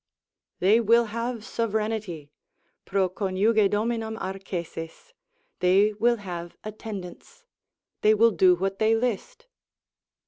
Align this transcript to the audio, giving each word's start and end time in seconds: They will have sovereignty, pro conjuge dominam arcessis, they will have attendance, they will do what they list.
They 0.57 0.79
will 0.79 1.05
have 1.13 1.45
sovereignty, 1.45 2.31
pro 2.85 3.07
conjuge 3.07 3.69
dominam 3.69 4.17
arcessis, 4.17 5.13
they 5.59 5.93
will 5.93 6.15
have 6.17 6.57
attendance, 6.63 7.43
they 8.01 8.15
will 8.15 8.31
do 8.31 8.55
what 8.55 8.79
they 8.79 8.95
list. 8.95 9.45